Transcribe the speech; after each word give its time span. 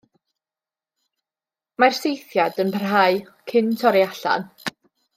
Mae'r 1.83 1.97
saethiad 1.99 2.59
yn 2.65 2.75
parhau, 2.79 3.23
cyn 3.55 3.71
torri 3.85 4.07
allan. 4.11 4.51